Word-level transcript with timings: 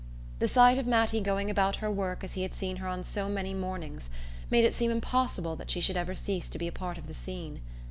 The 0.39 0.47
sight 0.47 0.79
of 0.79 0.87
Mattie 0.87 1.21
going 1.21 1.51
about 1.51 1.75
her 1.75 1.91
work 1.91 2.23
as 2.23 2.33
he 2.33 2.41
had 2.41 2.55
seen 2.55 2.77
her 2.77 2.87
on 2.87 3.03
so 3.03 3.29
many 3.29 3.53
mornings 3.53 4.09
made 4.49 4.65
it 4.65 4.73
seem 4.73 4.89
impossible 4.89 5.55
that 5.57 5.69
she 5.69 5.79
should 5.79 5.95
ever 5.95 6.15
cease 6.15 6.49
to 6.49 6.57
be 6.57 6.67
a 6.67 6.71
part 6.71 6.97
of 6.97 7.05
the 7.05 7.13
scene. 7.13 7.61